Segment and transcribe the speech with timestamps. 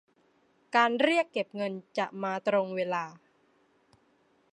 [0.75, 3.05] การเรียกเก็บเงินจะมาตรงเวลา